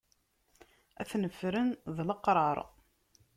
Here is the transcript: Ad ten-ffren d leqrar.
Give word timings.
Ad 1.01 1.07
ten-ffren 1.09 1.69
d 1.95 1.97
leqrar. 2.07 2.57